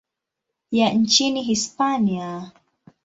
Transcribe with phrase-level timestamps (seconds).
[0.71, 2.51] ya nchini Hispania.